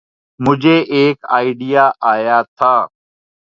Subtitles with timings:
[0.39, 2.73] مجھے ایک آئڈیا آیا تھا۔